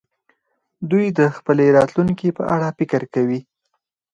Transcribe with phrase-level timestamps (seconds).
[0.91, 3.39] دوی د خپلې راتلونکې په اړه فکر کوي.